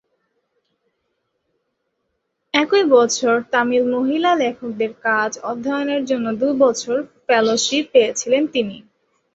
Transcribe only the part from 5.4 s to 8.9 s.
অধ্যয়নের জন্য দু'বছরের ফেলোশিপ পেয়েছিলেন তিনি।